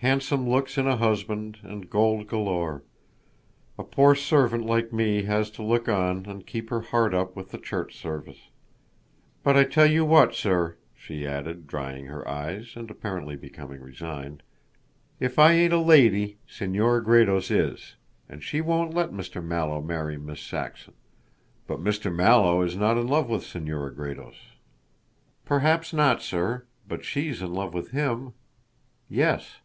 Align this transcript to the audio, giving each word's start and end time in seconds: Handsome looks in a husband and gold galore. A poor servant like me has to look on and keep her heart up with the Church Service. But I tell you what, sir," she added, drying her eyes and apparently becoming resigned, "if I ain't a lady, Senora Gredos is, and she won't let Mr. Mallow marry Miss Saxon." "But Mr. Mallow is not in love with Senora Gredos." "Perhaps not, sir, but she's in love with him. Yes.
Handsome 0.00 0.48
looks 0.48 0.78
in 0.78 0.86
a 0.86 0.96
husband 0.96 1.58
and 1.64 1.90
gold 1.90 2.28
galore. 2.28 2.84
A 3.76 3.82
poor 3.82 4.14
servant 4.14 4.64
like 4.64 4.92
me 4.92 5.24
has 5.24 5.50
to 5.50 5.62
look 5.64 5.88
on 5.88 6.24
and 6.26 6.46
keep 6.46 6.70
her 6.70 6.80
heart 6.82 7.12
up 7.12 7.34
with 7.34 7.50
the 7.50 7.58
Church 7.58 7.96
Service. 8.00 8.38
But 9.42 9.56
I 9.56 9.64
tell 9.64 9.90
you 9.90 10.04
what, 10.04 10.36
sir," 10.36 10.76
she 10.94 11.26
added, 11.26 11.66
drying 11.66 12.06
her 12.06 12.26
eyes 12.28 12.74
and 12.76 12.88
apparently 12.92 13.34
becoming 13.34 13.80
resigned, 13.80 14.44
"if 15.18 15.36
I 15.36 15.50
ain't 15.54 15.72
a 15.72 15.80
lady, 15.80 16.38
Senora 16.46 17.02
Gredos 17.02 17.50
is, 17.50 17.96
and 18.28 18.40
she 18.40 18.60
won't 18.60 18.94
let 18.94 19.10
Mr. 19.10 19.42
Mallow 19.44 19.80
marry 19.82 20.16
Miss 20.16 20.40
Saxon." 20.40 20.94
"But 21.66 21.80
Mr. 21.80 22.14
Mallow 22.14 22.62
is 22.62 22.76
not 22.76 22.96
in 22.96 23.08
love 23.08 23.28
with 23.28 23.42
Senora 23.42 23.92
Gredos." 23.92 24.36
"Perhaps 25.44 25.92
not, 25.92 26.22
sir, 26.22 26.66
but 26.86 27.04
she's 27.04 27.42
in 27.42 27.52
love 27.52 27.74
with 27.74 27.90
him. 27.90 28.32
Yes. 29.08 29.56